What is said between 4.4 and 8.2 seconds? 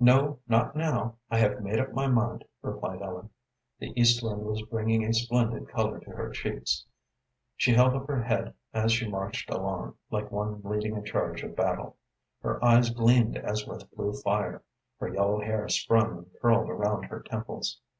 was bringing a splendid color to her cheeks. She held up her